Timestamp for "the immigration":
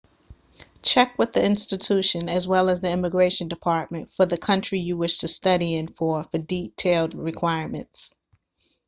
2.81-3.47